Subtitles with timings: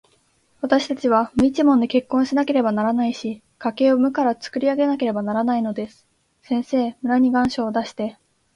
[0.61, 6.07] わたしたちは無一文で結婚しなければならないし、家計を無からつくり上げなければならないのです。
[6.41, 8.17] 先生、村に願書を出して、